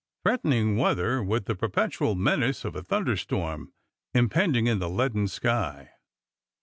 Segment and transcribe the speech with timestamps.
[0.25, 3.71] Threatenirg weather, with the perpetual menace of a thunderstorm
[4.15, 5.91] impend ing in the leaden sky.